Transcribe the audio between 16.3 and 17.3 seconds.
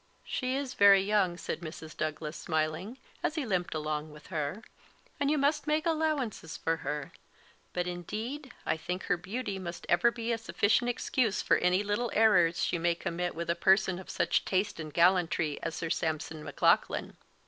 Maclaughlan."